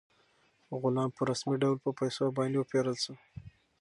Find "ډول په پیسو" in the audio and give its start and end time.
1.63-2.25